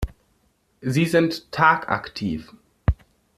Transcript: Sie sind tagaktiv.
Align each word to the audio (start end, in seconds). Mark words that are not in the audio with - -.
Sie 0.81 1.05
sind 1.05 1.51
tagaktiv. 1.53 2.51